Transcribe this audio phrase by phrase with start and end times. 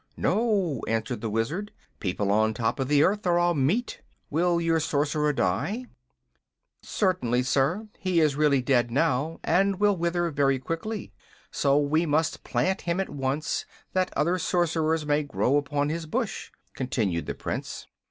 [0.17, 1.71] "No," answered the Wizard.
[1.99, 4.01] "People on top of the earth are all meat.
[4.31, 5.85] Will your Sorcerer die?"
[6.81, 7.87] "Certainly, sir.
[7.99, 11.13] He is really dead now, and will wither very quickly.
[11.51, 16.49] So we must plant him at once, that other Sorcerers may grow upon his bush,"
[16.73, 17.85] continued the Prince.